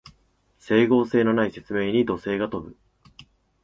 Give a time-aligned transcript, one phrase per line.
[0.57, 2.75] 整合性のない説明に怒声が飛ぶ